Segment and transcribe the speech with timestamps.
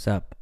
[0.00, 0.34] Sup?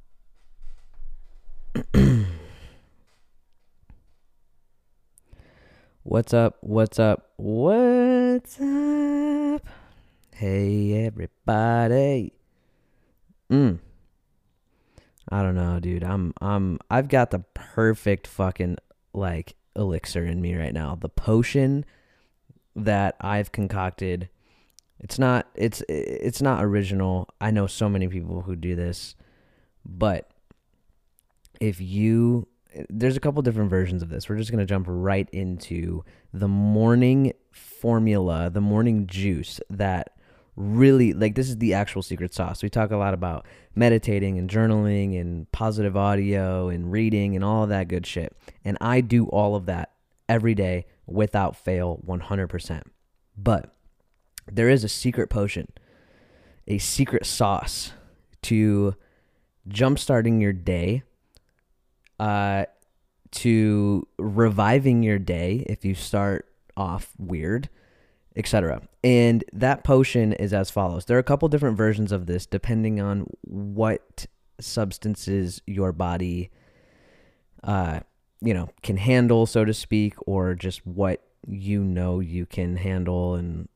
[6.05, 6.59] What's up?
[6.61, 7.33] What's up?
[7.39, 9.67] What's up?
[10.33, 12.35] Hey everybody.
[13.51, 13.81] Mm.
[15.29, 16.05] I don't know, dude.
[16.05, 18.77] I'm I'm I've got the perfect fucking
[19.13, 20.95] like elixir in me right now.
[20.95, 21.85] The potion
[22.77, 24.29] that I've concocted.
[25.01, 27.29] It's not it's it's not original.
[27.41, 29.17] I know so many people who do this,
[29.89, 30.31] but
[31.61, 32.47] if you
[32.91, 34.29] there's a couple different versions of this.
[34.29, 40.15] We're just going to jump right into the morning formula, the morning juice that
[40.57, 42.63] really like this is the actual secret sauce.
[42.63, 47.67] We talk a lot about meditating and journaling and positive audio and reading and all
[47.67, 48.37] that good shit.
[48.65, 49.93] And I do all of that
[50.29, 52.83] every day without fail 100%.
[53.37, 53.75] But
[54.51, 55.69] there is a secret potion,
[56.67, 57.93] a secret sauce
[58.43, 58.95] to
[59.69, 61.03] jumpstarting your day
[62.19, 62.65] uh,
[63.31, 67.69] to reviving your day if you start off weird,
[68.37, 68.83] etc.
[69.05, 71.05] And that potion is as follows.
[71.05, 74.27] There are a couple different versions of this depending on what
[74.61, 76.51] substances your body
[77.63, 78.01] uh
[78.41, 83.37] you know can handle so to speak or just what you know you can handle
[83.37, 83.69] and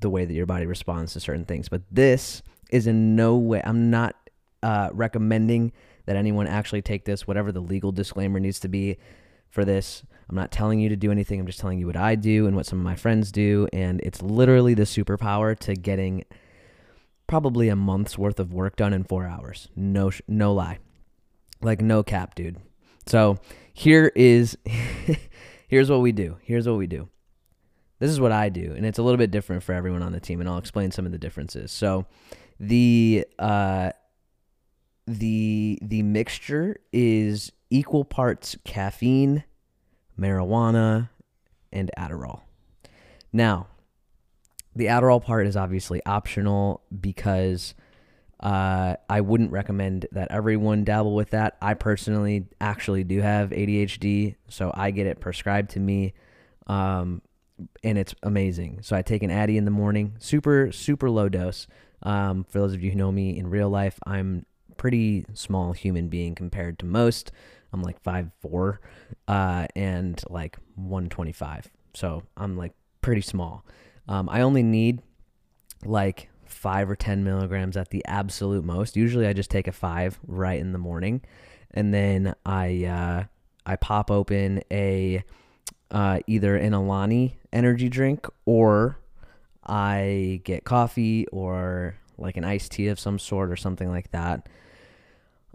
[0.00, 1.68] the way that your body responds to certain things.
[1.68, 4.16] But this is in no way I'm not
[4.62, 5.72] uh recommending
[6.06, 8.98] that anyone actually take this, whatever the legal disclaimer needs to be
[9.48, 10.02] for this.
[10.28, 11.40] I'm not telling you to do anything.
[11.40, 13.68] I'm just telling you what I do and what some of my friends do.
[13.72, 16.24] And it's literally the superpower to getting
[17.26, 19.68] probably a month's worth of work done in four hours.
[19.74, 20.78] No, no lie.
[21.60, 22.58] Like, no cap, dude.
[23.06, 23.38] So
[23.72, 24.56] here is,
[25.68, 26.38] here's what we do.
[26.42, 27.08] Here's what we do.
[27.98, 28.72] This is what I do.
[28.76, 30.40] And it's a little bit different for everyone on the team.
[30.40, 31.70] And I'll explain some of the differences.
[31.72, 32.06] So
[32.58, 33.90] the, uh,
[35.06, 39.44] the the mixture is equal parts caffeine,
[40.18, 41.08] marijuana,
[41.72, 42.42] and Adderall.
[43.32, 43.68] Now,
[44.74, 47.74] the Adderall part is obviously optional because
[48.40, 51.56] uh, I wouldn't recommend that everyone dabble with that.
[51.60, 56.14] I personally actually do have ADHD, so I get it prescribed to me,
[56.66, 57.20] um,
[57.84, 58.80] and it's amazing.
[58.82, 61.66] So I take an Addy in the morning, super super low dose.
[62.02, 64.46] Um, for those of you who know me in real life, I'm
[64.80, 67.32] pretty small human being compared to most.
[67.70, 68.80] I'm like five four,
[69.28, 71.70] uh, and like 125.
[71.92, 73.66] So I'm like pretty small.
[74.08, 75.02] Um, I only need
[75.84, 78.96] like five or 10 milligrams at the absolute most.
[78.96, 81.20] Usually I just take a five right in the morning.
[81.72, 83.24] And then I, uh,
[83.66, 85.22] I pop open a,
[85.90, 88.96] uh, either an Alani energy drink or
[89.62, 94.48] I get coffee or like an iced tea of some sort or something like that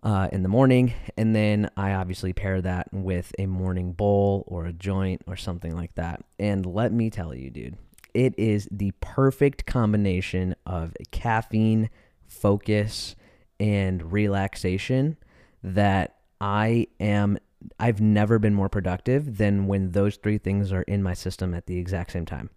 [0.06, 0.94] uh, in the morning.
[1.18, 5.76] And then I obviously pair that with a morning bowl or a joint or something
[5.76, 6.24] like that.
[6.40, 7.76] And let me tell you, dude,
[8.14, 11.90] it is the perfect combination of caffeine,
[12.28, 13.16] focus,
[13.60, 15.18] and relaxation
[15.64, 17.40] that I am.
[17.80, 21.66] I've never been more productive than when those three things are in my system at
[21.66, 22.52] the exact same time.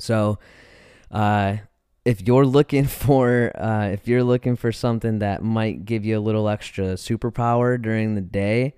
[0.00, 0.40] So,
[1.12, 1.58] uh,
[2.08, 6.20] if you're looking for uh, if you're looking for something that might give you a
[6.20, 8.74] little extra superpower during the day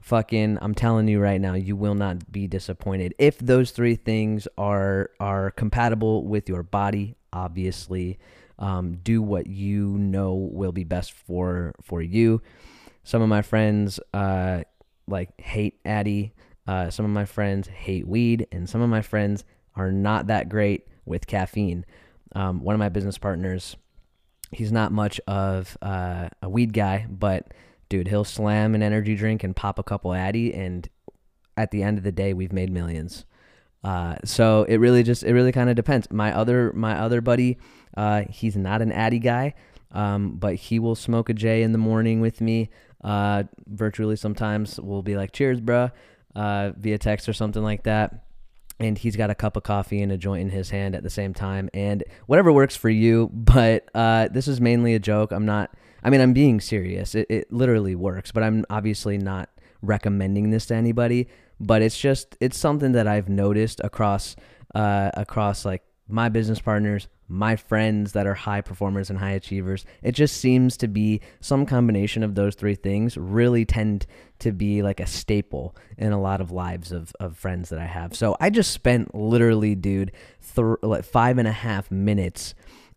[0.00, 3.14] fucking i'm telling you right now you will not be disappointed.
[3.18, 8.18] If those three things are are compatible with your body obviously
[8.60, 12.40] um, do what you know will be best for for you.
[13.02, 14.62] Some of my friends uh,
[15.08, 16.32] like hate addy.
[16.66, 19.44] Uh, some of my friends hate weed and some of my friends
[19.74, 21.84] are not that great with caffeine
[22.34, 23.76] um, one of my business partners,
[24.50, 27.52] he's not much of uh, a weed guy, but
[27.88, 30.88] dude, he'll slam an energy drink and pop a couple Addy, and
[31.56, 33.24] at the end of the day, we've made millions.
[33.82, 36.10] Uh, so it really just it really kind of depends.
[36.10, 37.58] My other my other buddy,
[37.96, 39.54] uh, he's not an Addy guy,
[39.92, 42.70] um, but he will smoke a J in the morning with me.
[43.02, 45.92] Uh, virtually sometimes we'll be like, "Cheers, bruh,"
[46.34, 48.23] uh, via text or something like that
[48.80, 51.10] and he's got a cup of coffee and a joint in his hand at the
[51.10, 55.32] same time and whatever works for you but uh, this is mainly a joke.
[55.32, 55.70] I'm not
[56.02, 57.14] i mean i'm being serious.
[57.14, 59.48] It, it literally works but i'm obviously not
[59.82, 61.28] recommending this to anybody
[61.60, 64.34] but it's just it's something that i've noticed across
[64.74, 69.84] uh, across like my business partners my friends that are high performers and high achievers.
[70.02, 74.06] It just seems to be some combination of those three things really tend
[74.40, 77.86] to be like a staple in a lot of lives of, of friends that I
[77.86, 78.14] have.
[78.14, 80.12] So I just spent literally, dude,
[80.54, 82.54] th- like five and a half minutes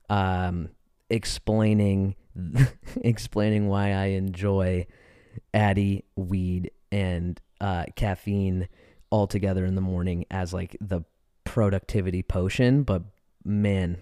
[0.10, 0.69] um,
[1.10, 2.15] explaining
[3.01, 4.86] explaining why I enjoy
[5.53, 8.68] Addy, weed, and uh, caffeine
[9.10, 11.01] all together in the morning as like the
[11.57, 12.83] productivity potion.
[12.83, 13.01] But
[13.44, 13.98] man,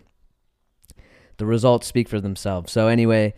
[1.38, 2.70] the results speak for themselves.
[2.74, 3.34] So anyway,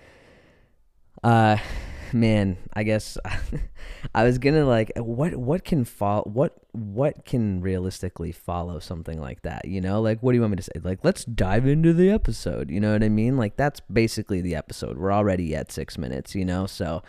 [1.23, 1.57] uh,
[2.13, 3.19] man, I guess
[4.15, 9.43] I was gonna like what what can follow what what can realistically follow something like
[9.43, 10.01] that, you know?
[10.01, 10.71] Like what do you want me to say?
[10.81, 13.37] Like let's dive into the episode, you know what I mean?
[13.37, 14.97] Like that's basically the episode.
[14.97, 16.65] We're already at 6 minutes, you know?
[16.65, 17.03] So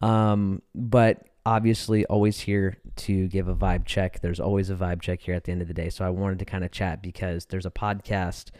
[0.00, 4.20] um but obviously always here to give a vibe check.
[4.20, 5.88] There's always a vibe check here at the end of the day.
[5.90, 8.50] So I wanted to kind of chat because there's a podcast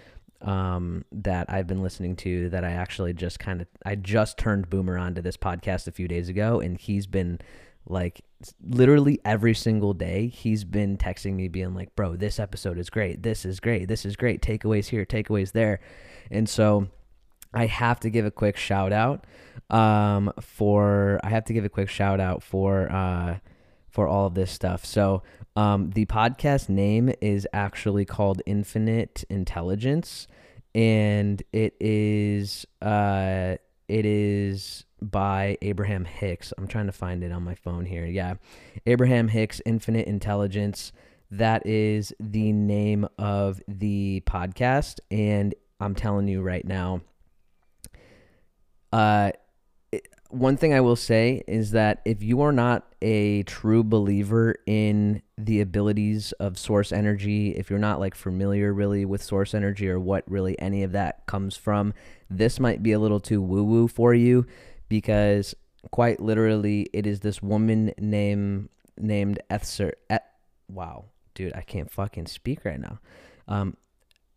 [0.42, 4.70] um, that I've been listening to that I actually just kind of I just turned
[4.70, 7.40] Boomer onto this podcast a few days ago, and he's been
[7.86, 8.22] like
[8.62, 13.22] literally every single day he's been texting me being like, "Bro, this episode is great.
[13.22, 13.88] This is great.
[13.88, 14.40] This is great.
[14.40, 15.80] Takeaways here, takeaways there,"
[16.30, 16.88] and so.
[17.52, 19.24] I have to give a quick shout out
[19.70, 23.38] um, for I have to give a quick shout out for uh,
[23.88, 24.84] for all of this stuff.
[24.84, 25.22] So
[25.56, 30.26] um, the podcast name is actually called Infinite Intelligence,
[30.74, 33.56] and it is uh,
[33.88, 36.52] it is by Abraham Hicks.
[36.58, 38.06] I'm trying to find it on my phone here.
[38.06, 38.34] Yeah,
[38.86, 40.92] Abraham Hicks, Infinite Intelligence.
[41.32, 47.02] That is the name of the podcast, and I'm telling you right now.
[48.92, 49.30] Uh,
[50.30, 55.22] one thing I will say is that if you are not a true believer in
[55.36, 59.98] the abilities of source energy, if you're not like familiar really with source energy or
[59.98, 61.94] what really any of that comes from,
[62.28, 64.46] this might be a little too woo woo for you
[64.88, 65.54] because
[65.90, 69.94] quite literally it is this woman named named Esther.
[70.68, 73.00] Wow, dude, I can't fucking speak right now.
[73.48, 73.76] Um,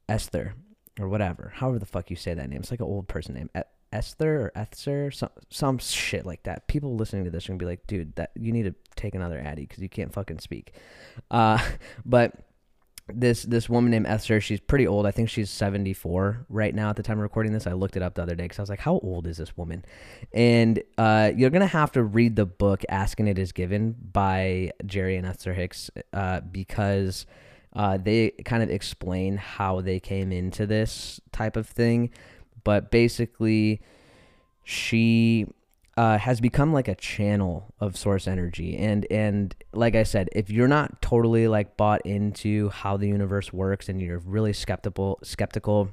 [0.09, 0.55] Esther
[0.99, 2.61] or whatever, however the fuck you say that name.
[2.61, 3.49] It's like an old person name.
[3.93, 6.67] Esther or Esther, some some shit like that.
[6.67, 9.39] People listening to this are gonna be like, dude, that you need to take another
[9.39, 10.73] Addy because you can't fucking speak.
[11.29, 11.59] Uh,
[12.05, 12.33] but
[13.07, 15.05] this this woman named Esther, she's pretty old.
[15.05, 17.67] I think she's 74 right now at the time of recording this.
[17.67, 19.55] I looked it up the other day because I was like, how old is this
[19.55, 19.85] woman?
[20.33, 24.71] And uh, you're gonna have to read the book "Ask and It Is Given" by
[24.85, 27.25] Jerry and Esther Hicks uh, because.
[27.75, 32.11] Uh, they kind of explain how they came into this type of thing
[32.63, 33.81] but basically
[34.63, 35.45] she
[35.95, 38.77] uh, has become like a channel of source energy.
[38.77, 43.51] And and like i said if you're not totally like bought into how the universe
[43.51, 45.89] works and you're really skeptical skeptical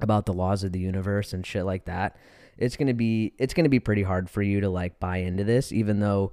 [0.00, 2.16] about the laws of the universe and shit like that
[2.56, 5.72] it's gonna be it's gonna be pretty hard for you to like buy into this
[5.72, 6.30] even though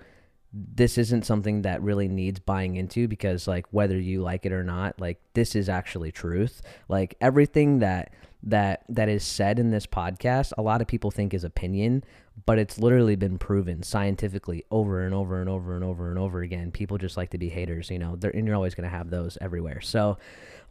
[0.56, 4.64] this isn't something that really needs buying into because like whether you like it or
[4.64, 6.62] not like this is actually truth.
[6.88, 8.14] Like everything that
[8.46, 12.04] that that is said in this podcast a lot of people think is opinion
[12.46, 16.42] but it's literally been proven scientifically over and over and over and over and over
[16.42, 16.72] again.
[16.72, 19.38] People just like to be haters you know and you're always going to have those
[19.40, 19.82] everywhere.
[19.82, 20.18] So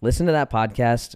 [0.00, 1.14] listen to that podcast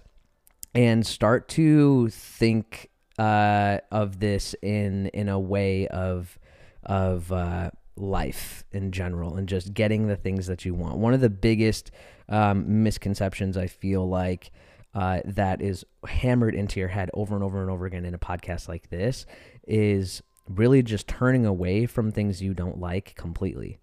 [0.73, 6.39] and start to think uh, of this in in a way of
[6.83, 10.97] of uh, life in general and just getting the things that you want.
[10.97, 11.91] One of the biggest
[12.27, 14.51] um, misconceptions i feel like
[14.93, 18.19] uh, that is hammered into your head over and over and over again in a
[18.19, 19.25] podcast like this
[19.67, 23.77] is really just turning away from things you don't like completely.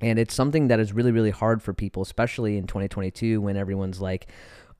[0.00, 4.00] And it's something that is really, really hard for people, especially in 2022 when everyone's
[4.00, 4.26] like,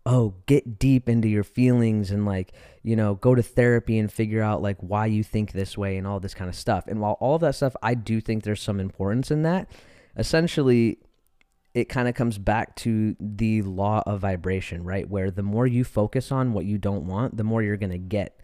[0.05, 4.43] oh, get deep into your feelings and like, you know, go to therapy and figure
[4.43, 6.89] out like why you think this way and all this kind of stuff.
[6.89, 9.71] And while all of that stuff, I do think there's some importance in that.
[10.17, 10.99] Essentially,
[11.75, 15.09] it kind of comes back to the law of vibration, right?
[15.09, 17.99] Where the more you focus on what you don't want, the more you're going to
[17.99, 18.39] get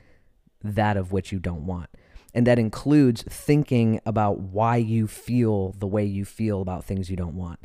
[0.62, 1.90] that of which you don't want.
[2.34, 7.16] And that includes thinking about why you feel the way you feel about things you
[7.16, 7.58] don't want.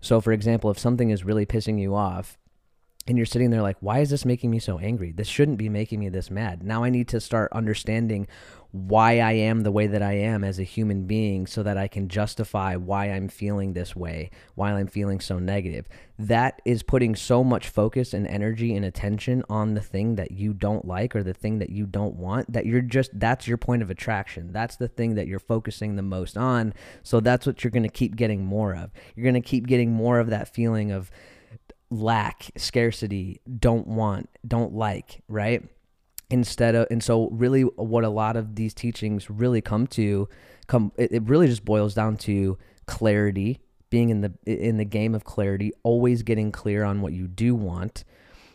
[0.00, 2.38] So, for example, if something is really pissing you off,
[3.08, 5.12] and you're sitting there like, why is this making me so angry?
[5.12, 6.62] This shouldn't be making me this mad.
[6.62, 8.28] Now I need to start understanding
[8.70, 11.88] why I am the way that I am as a human being so that I
[11.88, 15.88] can justify why I'm feeling this way, why I'm feeling so negative.
[16.18, 20.52] That is putting so much focus and energy and attention on the thing that you
[20.52, 23.80] don't like or the thing that you don't want that you're just, that's your point
[23.80, 24.52] of attraction.
[24.52, 26.74] That's the thing that you're focusing the most on.
[27.02, 28.90] So that's what you're going to keep getting more of.
[29.16, 31.10] You're going to keep getting more of that feeling of,
[31.90, 35.62] lack, scarcity, don't want, don't like, right?
[36.30, 40.28] Instead of, and so really what a lot of these teachings really come to,
[40.66, 45.14] come, it, it really just boils down to clarity, being in the in the game
[45.14, 48.04] of clarity, always getting clear on what you do want.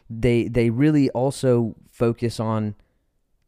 [0.09, 2.75] They they really also focus on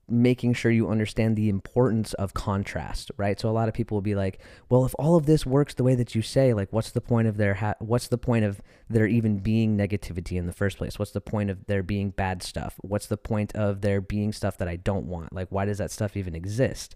[0.08, 3.40] making sure you understand the importance of contrast, right?
[3.40, 5.84] So a lot of people will be like, "Well, if all of this works the
[5.84, 8.62] way that you say, like what's the point of their ha- what's the point of
[8.90, 11.00] there even being negativity in the first place?
[11.00, 12.76] What's the point of there being bad stuff?
[12.82, 15.34] What's the point of there being stuff that I don't want?
[15.34, 16.96] Like why does that stuff even exist?"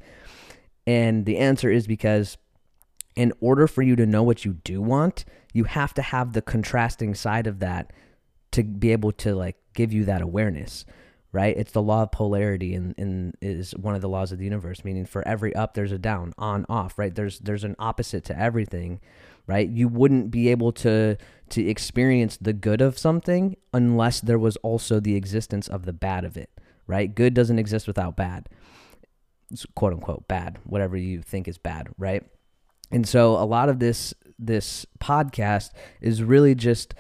[0.86, 2.38] And the answer is because
[3.16, 6.42] in order for you to know what you do want, you have to have the
[6.42, 7.92] contrasting side of that
[8.52, 10.86] to be able to like give you that awareness
[11.32, 11.56] right?
[11.56, 14.84] It's the law of polarity and, and is one of the laws of the universe,
[14.84, 17.14] meaning for every up there's a down, on, off, right?
[17.14, 19.00] There's there's an opposite to everything,
[19.46, 19.70] right?
[19.70, 21.18] You wouldn't be able to
[21.50, 26.26] to experience the good of something unless there was also the existence of the bad
[26.26, 26.50] of it,
[26.88, 27.14] right?
[27.14, 28.50] Good doesn't exist without bad.
[29.52, 32.24] It's quote unquote bad, whatever you think is bad, right?
[32.92, 35.72] And so a lot of this this podcast
[36.02, 36.96] is really just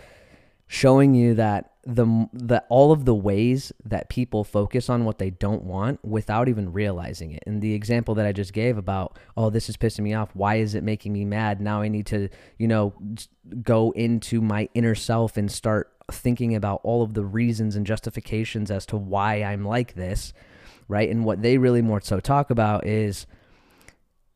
[0.71, 5.31] showing you that the the all of the ways that people focus on what they
[5.31, 7.41] don't want without even realizing it.
[7.47, 10.29] And the example that I just gave about, oh, this is pissing me off.
[10.35, 11.59] Why is it making me mad?
[11.59, 12.93] Now I need to, you know,
[13.63, 18.69] go into my inner self and start thinking about all of the reasons and justifications
[18.69, 20.33] as to why I'm like this,
[20.87, 21.09] right?
[21.09, 23.25] And what they really more so talk about is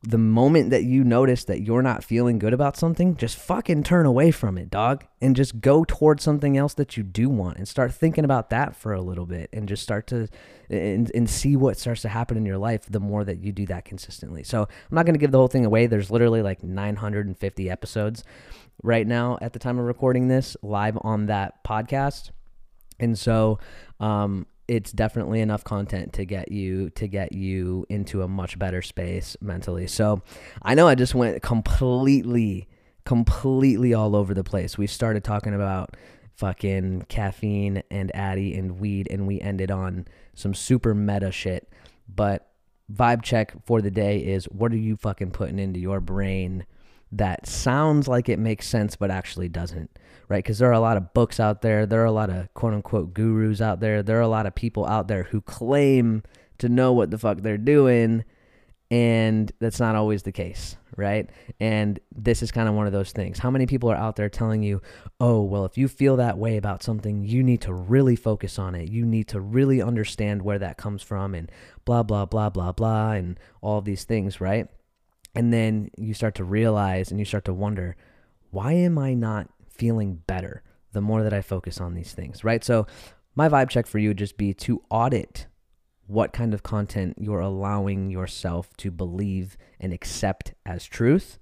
[0.06, 4.04] the moment that you notice that you're not feeling good about something, just fucking turn
[4.04, 7.66] away from it, dog, and just go towards something else that you do want and
[7.66, 10.28] start thinking about that for a little bit and just start to
[10.68, 13.66] and, and see what starts to happen in your life the more that you do
[13.66, 14.42] that consistently.
[14.42, 15.86] So, I'm not going to give the whole thing away.
[15.86, 18.24] There's literally like 950 episodes
[18.82, 22.30] right now at the time of recording this live on that podcast.
[23.00, 23.58] And so,
[24.00, 28.82] um, it's definitely enough content to get you to get you into a much better
[28.82, 29.86] space mentally.
[29.86, 30.22] So
[30.62, 32.68] I know I just went completely
[33.04, 34.78] completely all over the place.
[34.78, 35.96] We started talking about
[36.36, 41.68] fucking caffeine and Addy and weed and we ended on some super meta shit.
[42.08, 42.48] But
[42.92, 46.66] vibe check for the day is what are you fucking putting into your brain
[47.16, 49.90] that sounds like it makes sense but actually doesn't?
[50.28, 50.42] right?
[50.42, 51.86] Because there are a lot of books out there.
[51.86, 54.02] There are a lot of quote unquote gurus out there.
[54.02, 56.22] There are a lot of people out there who claim
[56.58, 58.24] to know what the fuck they're doing.
[58.90, 61.28] And that's not always the case, right?
[61.58, 63.38] And this is kind of one of those things.
[63.38, 64.82] How many people are out there telling you,
[65.18, 68.74] oh, well, if you feel that way about something, you need to really focus on
[68.74, 68.90] it.
[68.90, 71.50] You need to really understand where that comes from and
[71.84, 74.68] blah, blah, blah, blah, blah, and all of these things, right?
[75.34, 77.96] And then you start to realize and you start to wonder,
[78.50, 80.62] why am I not feeling better
[80.92, 82.62] the more that I focus on these things, right?
[82.62, 82.86] So,
[83.36, 85.48] my vibe check for you would just be to audit
[86.06, 91.38] what kind of content you're allowing yourself to believe and accept as truth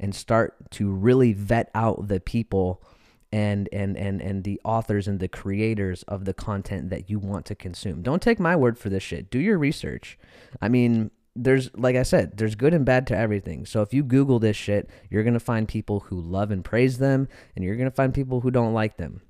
[0.00, 2.82] and start to really vet out the people
[3.30, 7.44] and and and and the authors and the creators of the content that you want
[7.46, 8.02] to consume.
[8.02, 9.30] Don't take my word for this shit.
[9.30, 10.18] Do your research.
[10.62, 11.10] I mean,
[11.42, 13.66] there's like I said, there's good and bad to everything.
[13.66, 17.28] So if you Google this shit, you're gonna find people who love and praise them,
[17.54, 19.22] and you're gonna find people who don't like them.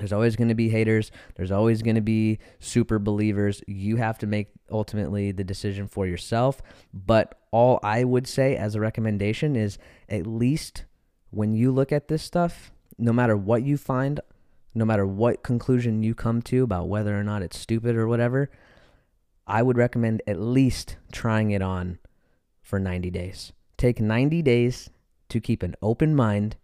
[0.00, 1.12] There's always going to be haters.
[1.36, 3.62] There's always going to be super believers.
[3.66, 6.62] You have to make ultimately the decision for yourself.
[6.94, 9.76] But all I would say as a recommendation is
[10.08, 10.84] at least
[11.30, 14.20] when you look at this stuff, no matter what you find,
[14.74, 18.50] no matter what conclusion you come to about whether or not it's stupid or whatever,
[19.50, 21.98] I would recommend at least trying it on
[22.62, 23.52] for 90 days.
[23.76, 24.90] Take 90 days
[25.28, 26.54] to keep an open mind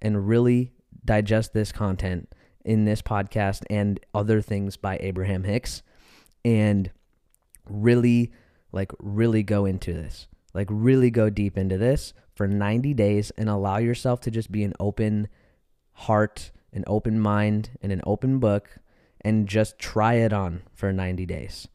[0.00, 0.72] and really
[1.04, 5.84] digest this content in this podcast and other things by Abraham Hicks
[6.44, 6.90] and
[7.70, 8.32] really
[8.72, 10.26] like really go into this.
[10.52, 14.64] Like really go deep into this for 90 days and allow yourself to just be
[14.64, 15.28] an open
[15.92, 18.78] heart, an open mind and an open book
[19.20, 21.68] and just try it on for 90 days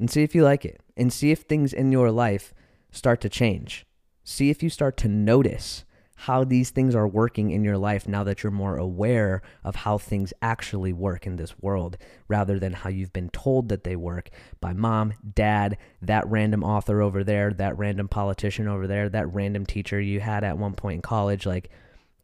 [0.00, 2.52] and see if you like it and see if things in your life
[2.90, 3.86] start to change.
[4.24, 5.84] See if you start to notice
[6.24, 9.96] how these things are working in your life now that you're more aware of how
[9.96, 11.96] things actually work in this world
[12.28, 14.28] rather than how you've been told that they work
[14.60, 19.64] by mom, dad, that random author over there, that random politician over there, that random
[19.64, 21.46] teacher you had at one point in college.
[21.46, 21.70] Like,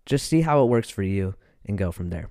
[0.04, 2.28] just see how it works for you and go from there.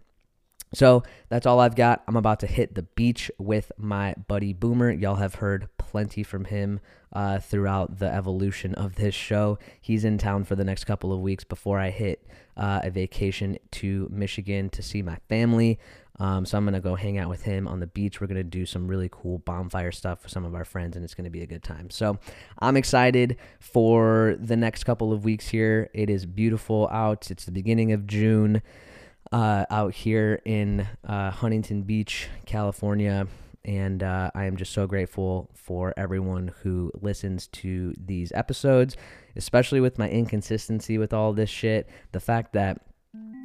[0.75, 2.03] So that's all I've got.
[2.07, 4.91] I'm about to hit the beach with my buddy Boomer.
[4.91, 6.81] Y'all have heard plenty from him
[7.13, 9.57] uh, throughout the evolution of this show.
[9.79, 12.27] He's in town for the next couple of weeks before I hit
[12.57, 15.79] uh, a vacation to Michigan to see my family.
[16.19, 18.19] Um, so I'm gonna go hang out with him on the beach.
[18.19, 21.13] We're gonna do some really cool bonfire stuff with some of our friends, and it's
[21.13, 21.89] gonna be a good time.
[21.89, 22.19] So
[22.59, 25.89] I'm excited for the next couple of weeks here.
[25.93, 27.31] It is beautiful out.
[27.31, 28.61] It's the beginning of June
[29.35, 33.27] uh, out here in uh, Huntington Beach, California.
[33.65, 38.95] And uh, I am just so grateful for everyone who listens to these episodes,
[39.35, 41.89] especially with my inconsistency with all this shit.
[42.13, 42.79] The fact that,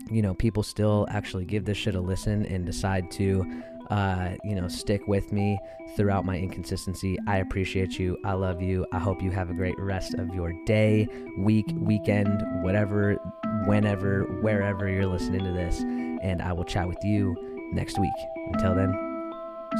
[0.08, 3.44] you know, people still actually give this shit a listen and decide to
[3.90, 5.58] uh, you know, stick with me
[5.96, 7.18] throughout my inconsistency.
[7.26, 8.16] I appreciate you.
[8.24, 8.86] I love you.
[8.92, 13.18] I hope you have a great rest of your day, week, weekend, whatever,
[13.66, 15.80] whenever, wherever you're listening to this.
[15.80, 17.36] And I will chat with you
[17.72, 18.12] next week.
[18.52, 18.90] Until then,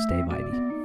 [0.06, 0.79] stay vibey.